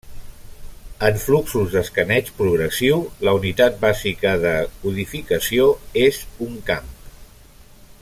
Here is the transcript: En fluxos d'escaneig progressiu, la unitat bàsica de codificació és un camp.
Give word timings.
En 1.09 1.19
fluxos 1.23 1.67
d'escaneig 1.75 2.31
progressiu, 2.39 3.05
la 3.27 3.35
unitat 3.41 3.79
bàsica 3.85 4.35
de 4.47 4.57
codificació 4.87 5.71
és 6.09 6.23
un 6.49 6.61
camp. 6.73 6.93